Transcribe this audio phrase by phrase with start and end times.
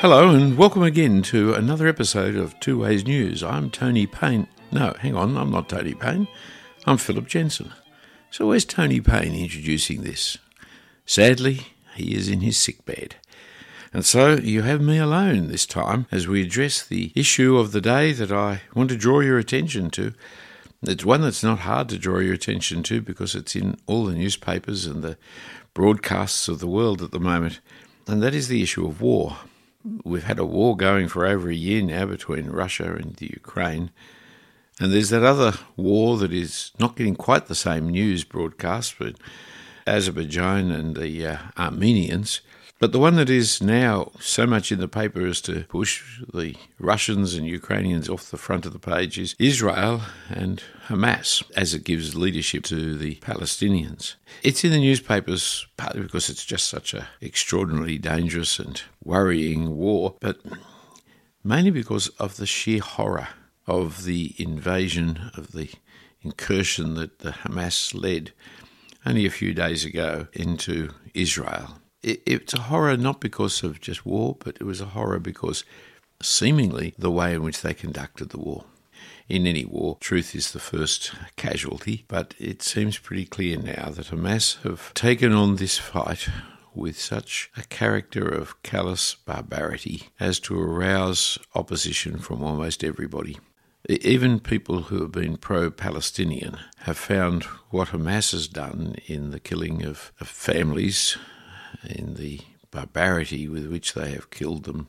[0.00, 3.42] Hello, and welcome again to another episode of Two Ways News.
[3.42, 4.46] I'm Tony Payne.
[4.70, 6.28] No, hang on, I'm not Tony Payne.
[6.86, 7.72] I'm Phillip Jensen.
[8.30, 10.38] So, where's Tony Payne introducing this?
[11.04, 11.66] Sadly,
[11.96, 13.16] he is in his sick bed.
[13.92, 17.80] And so you have me alone this time as we address the issue of the
[17.80, 20.14] day that I want to draw your attention to.
[20.80, 24.14] It's one that's not hard to draw your attention to because it's in all the
[24.14, 25.18] newspapers and the
[25.74, 27.58] broadcasts of the world at the moment,
[28.06, 29.38] and that is the issue of war.
[30.04, 33.90] We've had a war going for over a year now between Russia and the Ukraine.
[34.80, 39.16] And there's that other war that is not getting quite the same news broadcast, but
[39.86, 42.40] Azerbaijan and the uh, Armenians.
[42.78, 46.54] But the one that is now so much in the paper as to push the
[46.78, 51.82] Russians and Ukrainians off the front of the page is Israel and Hamas, as it
[51.82, 54.14] gives leadership to the Palestinians.
[54.44, 60.14] It's in the newspapers partly because it's just such an extraordinarily dangerous and worrying war,
[60.20, 60.38] but
[61.42, 63.28] mainly because of the sheer horror
[63.66, 65.72] of the invasion, of the
[66.22, 68.30] incursion that the Hamas led
[69.04, 74.06] only a few days ago into Israel it, it's a horror not because of just
[74.06, 75.64] war, but it was a horror because
[76.22, 78.64] seemingly the way in which they conducted the war.
[79.28, 84.06] In any war, truth is the first casualty, but it seems pretty clear now that
[84.06, 86.28] Hamas have taken on this fight
[86.74, 93.38] with such a character of callous barbarity as to arouse opposition from almost everybody.
[93.88, 99.40] Even people who have been pro Palestinian have found what Hamas has done in the
[99.40, 101.16] killing of, of families,
[101.84, 104.88] in the barbarity with which they have killed them,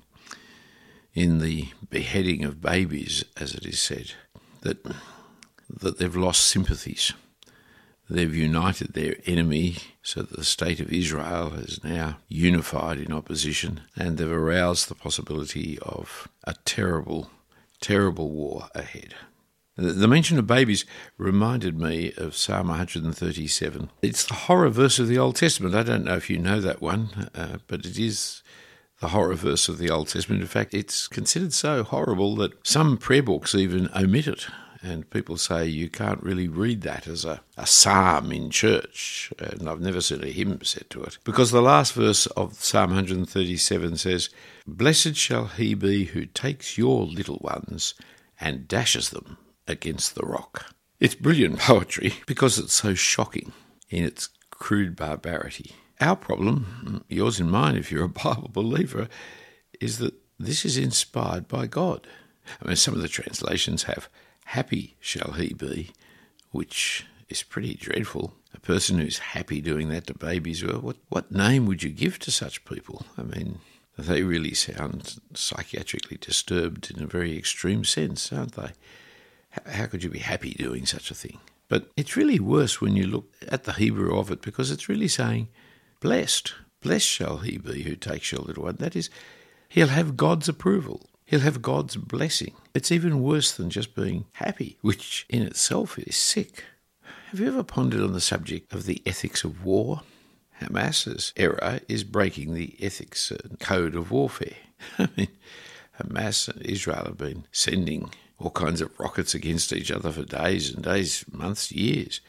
[1.14, 4.12] in the beheading of babies, as it is said,
[4.62, 4.86] that,
[5.70, 7.14] that they've lost sympathies.
[8.10, 13.82] They've united their enemy so that the state of Israel is now unified in opposition,
[13.96, 17.30] and they've aroused the possibility of a terrible,
[17.82, 19.14] terrible war ahead.
[19.80, 20.84] The mention of babies
[21.18, 23.90] reminded me of Psalm 137.
[24.02, 25.74] It's the horror verse of the Old Testament.
[25.74, 28.44] I don't know if you know that one, uh, but it is
[29.00, 30.42] the horror verse of the Old Testament.
[30.42, 34.48] In fact, it's considered so horrible that some prayer books even omit it.
[34.82, 39.32] And people say you can't really read that as a, a psalm in church.
[39.40, 41.20] And I've never seen a hymn set to it.
[41.24, 44.30] Because the last verse of Psalm 137 says,
[44.68, 47.94] Blessed shall he be who takes your little ones
[48.42, 49.38] and dashes them
[49.70, 50.74] against the rock.
[51.00, 53.54] It's brilliant poetry because it's so shocking
[53.90, 55.74] in its crude barbarity.
[56.02, 59.08] Our problem, yours and mine if you're a Bible believer,
[59.80, 62.08] is that this is inspired by God.
[62.62, 64.10] I mean, some of the translations have,
[64.50, 65.92] Happy shall he be,
[66.50, 68.34] which is pretty dreadful.
[68.56, 72.18] A person who's happy doing that to babies, well, what, what name would you give
[72.18, 73.06] to such people?
[73.16, 73.60] I mean,
[73.96, 78.72] they really sound psychiatrically disturbed in a very extreme sense, aren't they?
[79.66, 81.40] How could you be happy doing such a thing?
[81.68, 85.08] But it's really worse when you look at the Hebrew of it because it's really
[85.08, 85.50] saying,
[86.00, 88.78] Blessed, blessed shall he be who takes your little one.
[88.78, 89.10] That is,
[89.70, 91.10] he'll have God's approval.
[91.26, 92.54] He'll have God's blessing.
[92.74, 96.64] It's even worse than just being happy, which in itself is sick.
[97.30, 100.02] Have you ever pondered on the subject of the ethics of war?
[100.60, 104.56] Hamas's error is breaking the ethics code of warfare.
[104.98, 105.28] I mean,
[106.02, 108.10] Hamas and Israel have been sending
[108.40, 112.22] all kinds of rockets against each other for days and days, months, years.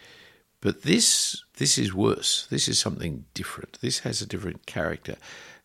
[0.61, 2.47] But this this is worse.
[2.51, 3.79] This is something different.
[3.81, 5.17] This has a different character.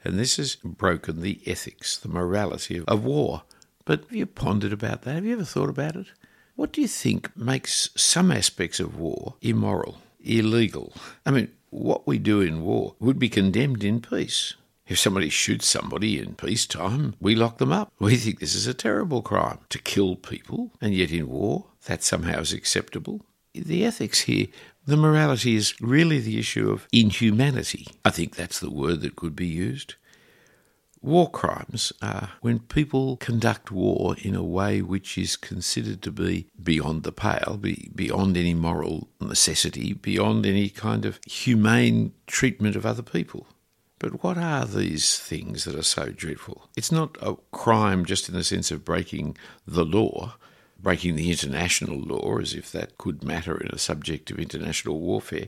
[0.04, 3.44] And this has broken the ethics, the morality of, of war.
[3.86, 5.16] But have you pondered about that?
[5.16, 6.08] Have you ever thought about it?
[6.56, 10.94] What do you think makes some aspects of war immoral, illegal?
[11.26, 14.54] I mean, what we do in war would be condemned in peace.
[14.88, 17.91] If somebody shoots somebody in peacetime, we lock them up.
[17.99, 22.03] We think this is a terrible crime to kill people, and yet in war, that
[22.03, 23.26] somehow is acceptable.
[23.53, 24.47] The ethics here,
[24.85, 27.87] the morality is really the issue of inhumanity.
[28.03, 29.96] I think that's the word that could be used.
[31.02, 36.47] War crimes are when people conduct war in a way which is considered to be
[36.61, 42.85] beyond the pale, be beyond any moral necessity, beyond any kind of humane treatment of
[42.85, 43.47] other people.
[44.05, 46.69] But what are these things that are so dreadful?
[46.78, 49.35] It's not a crime just in the sense of breaking
[49.66, 50.35] the law,
[50.79, 55.47] breaking the international law, as if that could matter in a subject of international warfare.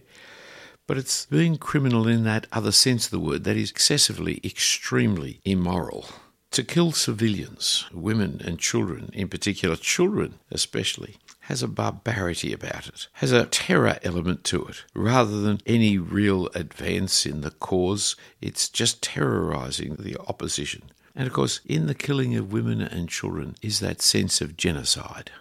[0.87, 5.39] But it's being criminal in that other sense of the word, that is excessively, extremely
[5.45, 6.07] immoral.
[6.49, 11.17] To kill civilians, women and children, in particular, children especially,
[11.47, 14.83] has a barbarity about it, has a terror element to it.
[14.93, 20.81] Rather than any real advance in the cause, it's just terrorizing the opposition.
[21.15, 25.31] And of course, in the killing of women and children is that sense of genocide,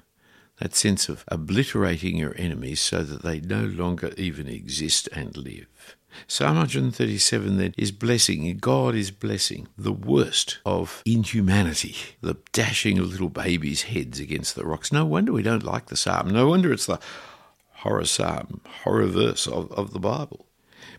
[0.60, 5.96] that sense of obliterating your enemies so that they no longer even exist and live.
[6.26, 13.10] Psalm 137 then is blessing, God is blessing the worst of inhumanity, the dashing of
[13.10, 14.92] little babies' heads against the rocks.
[14.92, 16.30] No wonder we don't like the psalm.
[16.30, 17.00] No wonder it's the
[17.76, 20.46] horror psalm, horror verse of, of the Bible.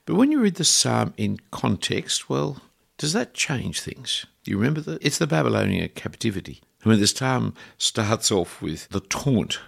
[0.05, 2.61] But when you read the psalm in context, well,
[2.97, 4.25] does that change things?
[4.45, 5.05] You remember that?
[5.05, 6.61] It's the Babylonian captivity.
[6.85, 9.59] I mean, this psalm starts off with the taunt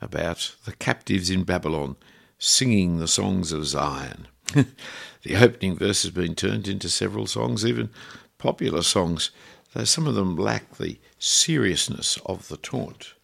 [0.00, 1.96] about the captives in Babylon
[2.38, 4.28] singing the songs of Zion.
[5.22, 7.90] the opening verse has been turned into several songs, even
[8.38, 9.30] popular songs,
[9.72, 13.14] though some of them lack the seriousness of the taunt.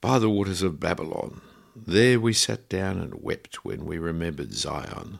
[0.00, 1.40] By the waters of Babylon,
[1.76, 5.18] there we sat down and wept when we remembered Zion.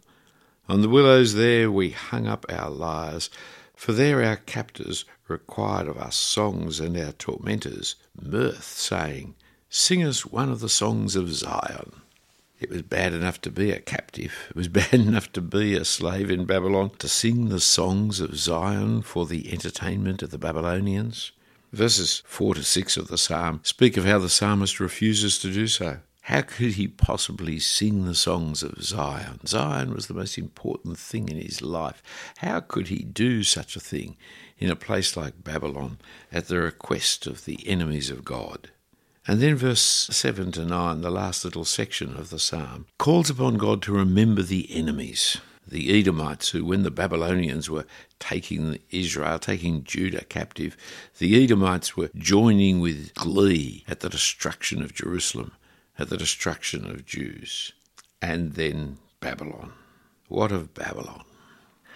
[0.69, 3.31] On the willows there we hung up our lyres,
[3.75, 9.35] for there our captors required of us songs and our tormentors mirth, saying,
[9.69, 12.03] Sing us one of the songs of Zion.
[12.61, 14.33] It was bad enough to be a captive.
[14.51, 18.37] It was bad enough to be a slave in Babylon, to sing the songs of
[18.37, 21.31] Zion for the entertainment of the Babylonians.
[21.73, 25.69] Verses 4 to 6 of the psalm speak of how the psalmist refuses to do
[25.69, 25.99] so.
[26.23, 29.41] How could he possibly sing the songs of Zion?
[29.47, 32.03] Zion was the most important thing in his life.
[32.39, 34.17] How could he do such a thing
[34.59, 35.99] in a place like Babylon
[36.33, 38.71] at the request of the enemies of God?
[39.27, 43.59] And then verse 7 to 9, the last little section of the psalm, calls upon
[43.59, 47.85] God to remember the enemies, the Edomites, who, when the Babylonians were
[48.19, 50.77] taking Israel, taking Judah captive,
[51.19, 55.53] the Edomites were joining with glee at the destruction of Jerusalem,
[55.99, 57.73] at the destruction of Jews.
[58.23, 59.73] And then Babylon.
[60.29, 61.25] What of Babylon?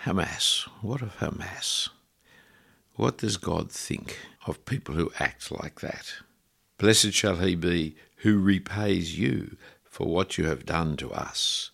[0.04, 0.68] Hamas.
[0.80, 1.88] What of Hamas?
[2.96, 6.12] What does God think of people who act like that?
[6.82, 11.70] Blessed shall he be who repays you for what you have done to us.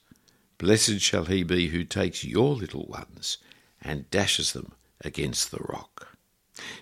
[0.58, 3.38] Blessed shall he be who takes your little ones
[3.81, 6.08] and dashes them against the rock.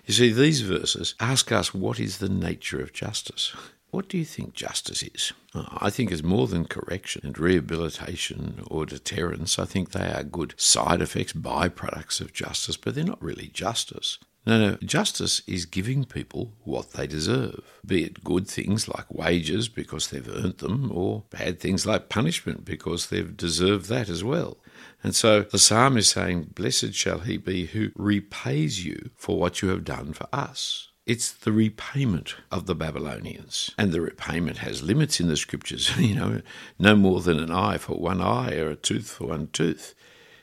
[0.05, 3.55] You see, these verses ask us what is the nature of justice.
[3.91, 5.31] What do you think justice is?
[5.55, 9.57] I think it's more than correction and rehabilitation or deterrence.
[9.57, 14.19] I think they are good side effects, byproducts of justice, but they're not really justice.
[14.47, 19.67] No, no, justice is giving people what they deserve, be it good things like wages
[19.67, 24.57] because they've earned them, or bad things like punishment because they've deserved that as well.
[25.03, 29.61] And so the psalm is saying, Blessed shall he be who repays you for what
[29.61, 30.91] you have done for us.
[31.05, 33.71] It's the repayment of the Babylonians.
[33.77, 36.41] And the repayment has limits in the scriptures, you know,
[36.79, 39.93] no more than an eye for one eye or a tooth for one tooth.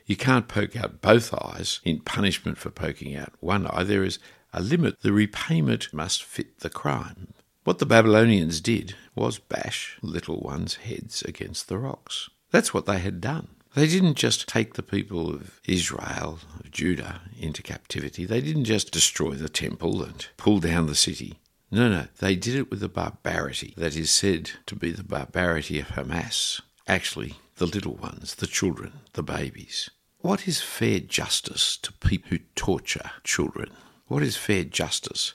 [0.07, 3.85] You can't poke out both eyes in punishment for poking out one eye.
[3.85, 4.19] There is
[4.53, 5.01] a limit.
[5.01, 7.33] The repayment must fit the crime.
[7.65, 12.29] What the Babylonians did was bash little ones' heads against the rocks.
[12.51, 13.49] That's what they had done.
[13.75, 18.25] They didn't just take the people of Israel, of Judah, into captivity.
[18.25, 21.41] They didn't just destroy the temple and pull down the city.
[21.71, 25.81] No, no, they did it with a barbarity that is said to be the barbarity
[25.81, 26.61] of Hamas.
[26.87, 29.91] Actually, the little ones, the children, the babies.
[30.19, 33.71] What is fair justice to people who torture children?
[34.07, 35.35] What is fair justice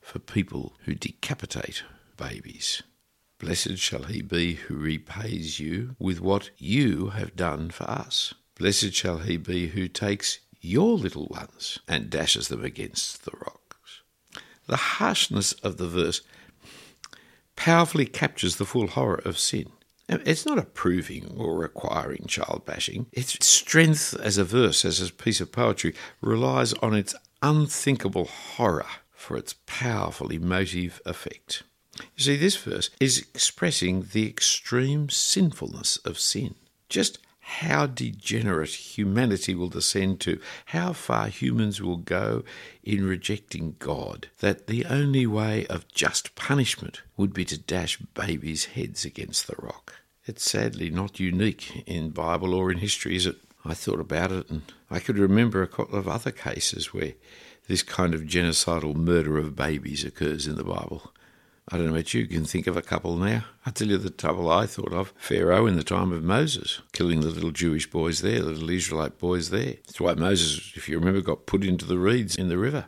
[0.00, 1.84] for people who decapitate
[2.16, 2.82] babies?
[3.38, 8.34] Blessed shall he be who repays you with what you have done for us.
[8.56, 14.02] Blessed shall he be who takes your little ones and dashes them against the rocks.
[14.66, 16.22] The harshness of the verse
[17.56, 19.72] powerfully captures the full horror of sin.
[20.08, 23.06] It's not approving or requiring child bashing.
[23.12, 28.86] Its strength as a verse, as a piece of poetry, relies on its unthinkable horror
[29.10, 31.62] for its powerful emotive effect.
[32.16, 36.54] You see, this verse is expressing the extreme sinfulness of sin.
[36.88, 37.18] Just
[37.60, 42.42] how degenerate humanity will descend to, how far humans will go
[42.82, 48.66] in rejecting God, that the only way of just punishment would be to dash babies'
[48.66, 49.94] heads against the rock.
[50.24, 53.36] It's sadly not unique in Bible or in history, is it?
[53.64, 57.12] I thought about it and I could remember a couple of other cases where
[57.68, 61.12] this kind of genocidal murder of babies occurs in the Bible.
[61.68, 63.44] I don't know about you, you can think of a couple now.
[63.64, 67.20] I tell you the trouble I thought of Pharaoh in the time of Moses, killing
[67.20, 69.76] the little Jewish boys there, the little Israelite boys there.
[69.86, 72.86] That's why Moses, if you remember, got put into the reeds in the river.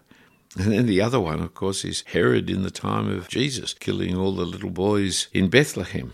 [0.56, 4.16] And then the other one, of course, is Herod in the time of Jesus, killing
[4.16, 6.12] all the little boys in Bethlehem.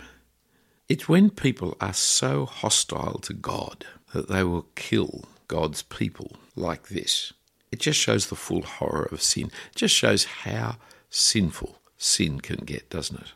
[0.88, 6.88] It's when people are so hostile to God that they will kill God's people like
[6.88, 7.33] this.
[7.73, 9.47] It just shows the full horror of sin.
[9.73, 10.76] It just shows how
[11.09, 13.33] sinful sin can get, doesn't it?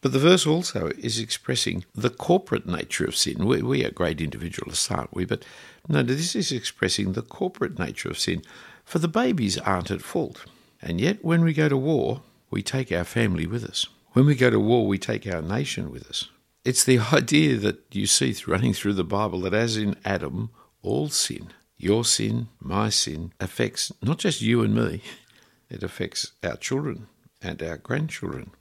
[0.00, 3.46] But the verse also is expressing the corporate nature of sin.
[3.46, 5.24] We, we are great individualists, aren't we?
[5.24, 5.44] But
[5.88, 8.42] no, this is expressing the corporate nature of sin.
[8.84, 10.44] For the babies aren't at fault.
[10.80, 13.86] And yet, when we go to war, we take our family with us.
[14.12, 16.28] When we go to war, we take our nation with us.
[16.64, 20.50] It's the idea that you see running through the Bible that as in Adam,
[20.82, 25.02] all sin, your sin, my sin, affects not just you and me,
[25.70, 27.06] it affects our children
[27.42, 28.52] and our grandchildren.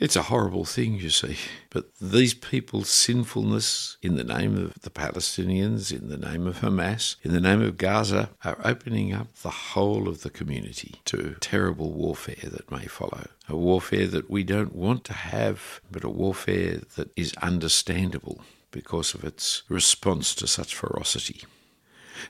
[0.00, 1.36] It's a horrible thing, you see.
[1.68, 7.16] But these people's sinfulness in the name of the Palestinians, in the name of Hamas,
[7.22, 11.92] in the name of Gaza, are opening up the whole of the community to terrible
[11.92, 13.26] warfare that may follow.
[13.46, 19.12] A warfare that we don't want to have, but a warfare that is understandable because
[19.12, 21.42] of its response to such ferocity.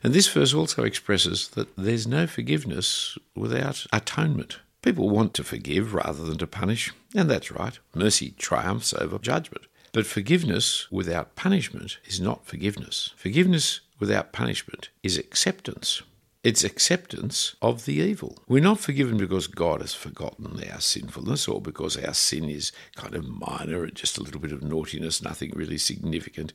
[0.02, 4.58] And this verse also expresses that there's no forgiveness without atonement.
[4.82, 7.78] People want to forgive rather than to punish, and that's right.
[7.94, 9.66] Mercy triumphs over judgment.
[9.92, 13.12] But forgiveness without punishment is not forgiveness.
[13.16, 16.02] Forgiveness without punishment is acceptance.
[16.42, 18.38] It's acceptance of the evil.
[18.48, 23.14] We're not forgiven because God has forgotten our sinfulness or because our sin is kind
[23.14, 26.54] of minor and just a little bit of naughtiness, nothing really significant,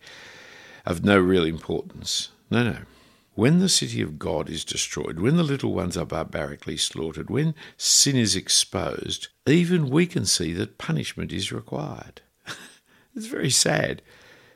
[0.86, 2.30] of no real importance.
[2.50, 2.78] No, no.
[3.36, 7.54] When the city of God is destroyed, when the little ones are barbarically slaughtered, when
[7.76, 12.22] sin is exposed, even we can see that punishment is required.
[13.16, 14.02] it's very sad.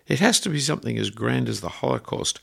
[0.08, 2.40] It has to be something as grand as the Holocaust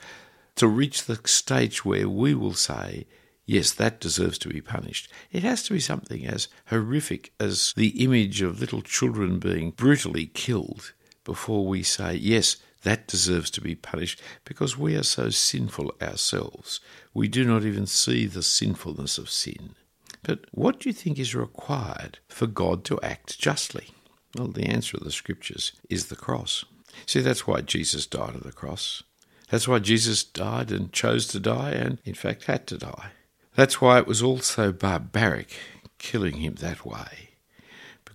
[0.57, 3.07] to reach the stage where we will say,
[3.47, 5.11] yes, that deserves to be punished.
[5.33, 10.27] It has to be something as horrific as the image of little children being brutally
[10.27, 10.93] killed
[11.25, 16.81] before we say, yes, that deserves to be punished because we are so sinful ourselves.
[17.15, 19.75] We do not even see the sinfulness of sin.
[20.23, 23.89] But what do you think is required for God to act justly?
[24.37, 26.65] Well, the answer of the scriptures is the cross.
[27.07, 29.03] See, that's why Jesus died on the cross.
[29.51, 33.11] That's why Jesus died and chose to die and, in fact, had to die.
[33.55, 35.57] That's why it was all so barbaric,
[35.99, 37.36] killing him that way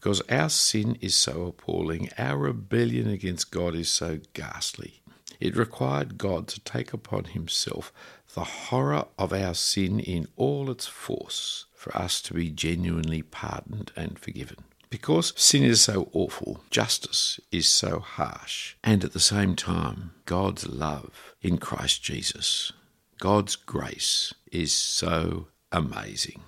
[0.01, 4.99] because our sin is so appalling, our rebellion against God is so ghastly.
[5.39, 7.93] It required God to take upon himself
[8.33, 13.91] the horror of our sin in all its force for us to be genuinely pardoned
[13.95, 14.57] and forgiven.
[14.89, 20.67] Because sin is so awful, justice is so harsh, and at the same time, God's
[20.67, 22.73] love in Christ Jesus,
[23.19, 26.41] God's grace is so amazing.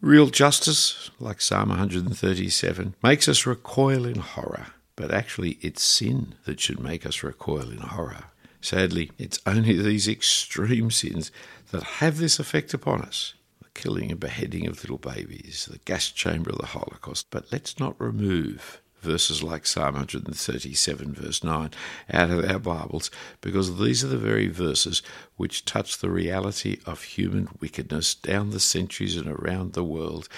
[0.00, 6.60] Real justice, like Psalm 137, makes us recoil in horror, but actually it's sin that
[6.60, 8.26] should make us recoil in horror.
[8.60, 11.32] Sadly, it's only these extreme sins
[11.72, 16.10] that have this effect upon us the killing and beheading of little babies, the gas
[16.12, 17.26] chamber of the Holocaust.
[17.30, 21.70] But let's not remove verses like Psalm 137, verse 9,
[22.12, 25.02] out of our Bibles, because these are the very verses
[25.36, 30.28] which touch the reality of human wickedness down the centuries and around the world,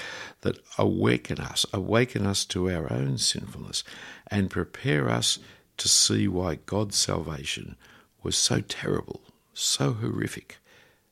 [0.43, 3.83] that awaken us, awaken us to our own sinfulness,
[4.29, 5.39] and prepare us
[5.77, 7.77] to see why God's salvation
[8.23, 9.23] was so terrible,
[9.55, 10.59] so horrific.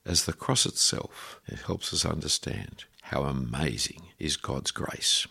[0.04, 5.26] As the cross itself, it helps us understand how amazing is God's grace.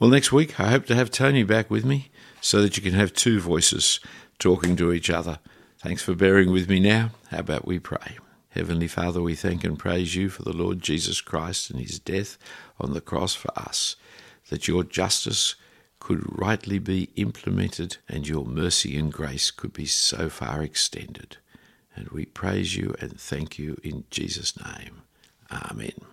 [0.00, 2.94] Well, next week, I hope to have Tony back with me so that you can
[2.94, 4.00] have two voices
[4.38, 5.40] talking to each other.
[5.76, 7.10] Thanks for bearing with me now.
[7.30, 8.16] How about we pray?
[8.48, 12.38] Heavenly Father, we thank and praise you for the Lord Jesus Christ and his death
[12.80, 13.96] on the cross for us,
[14.48, 15.54] that your justice
[15.98, 21.36] could rightly be implemented and your mercy and grace could be so far extended.
[21.94, 25.02] And we praise you and thank you in Jesus' name.
[25.52, 26.09] Amen.